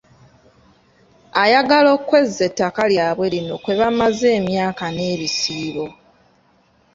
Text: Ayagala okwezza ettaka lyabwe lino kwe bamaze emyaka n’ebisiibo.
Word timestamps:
Ayagala 1.43 1.89
okwezza 1.97 2.41
ettaka 2.49 2.81
lyabwe 2.91 3.25
lino 3.33 3.55
kwe 3.63 3.73
bamaze 3.79 4.27
emyaka 4.39 4.85
n’ebisiibo. 4.95 5.85